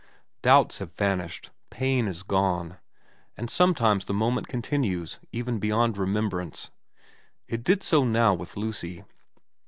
[0.41, 1.51] Doubts have vanished.
[1.69, 2.79] Pain is gone.
[3.37, 6.71] And sometimes the moment continues even beyond remembrance.
[7.47, 9.03] It did so now with Lucy.